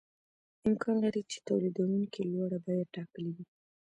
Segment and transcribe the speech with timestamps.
[0.67, 3.45] امکان لري چې تولیدونکي لوړه بیه ټاکلې وي